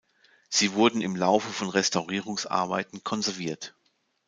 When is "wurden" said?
0.73-0.99